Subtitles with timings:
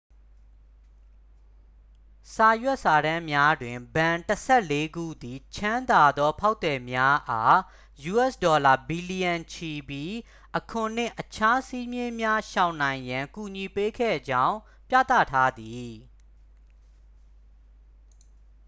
[2.33, 7.59] စာရွက်စာတမ်းများတွင် ဘဏ်တစ်ဆယ့်လေးခုသည် ချမ်းသာသော ဖောက်သည်များအား
[8.03, 10.11] ယူအက်စ်ဒေါ်လာ ဘီလျံချီပြီး
[10.57, 14.57] အခွန်နှင့် အခြားစည်းမျဉ်းများရှောင်နိုင်ရန် ကူညီပေးခဲ့ကြောင်း
[14.89, 15.93] ပြသထားသည်